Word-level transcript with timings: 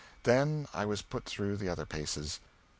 Then 0.23 0.67
I 0.73 0.83
was 0.87 1.03
put 1.03 1.25
through 1.25 1.57
the 1.57 1.69
other 1.69 1.85
paces. 1.85 2.39